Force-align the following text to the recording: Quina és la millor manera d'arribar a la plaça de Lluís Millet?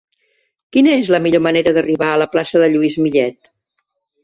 Quina 0.77 0.95
és 1.01 1.11
la 1.15 1.19
millor 1.25 1.43
manera 1.49 1.75
d'arribar 1.77 2.09
a 2.15 2.17
la 2.23 2.29
plaça 2.33 2.65
de 2.65 2.73
Lluís 2.73 2.99
Millet? 3.07 3.41